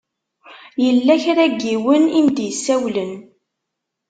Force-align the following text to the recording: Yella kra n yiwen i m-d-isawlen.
Yella 0.83 1.15
kra 1.23 1.45
n 1.51 1.55
yiwen 1.67 2.03
i 2.19 2.19
m-d-isawlen. 2.25 3.13